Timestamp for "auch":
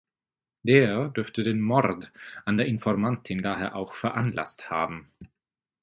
3.75-3.93